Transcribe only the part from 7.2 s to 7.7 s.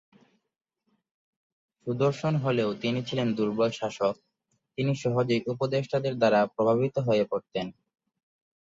পরতেন।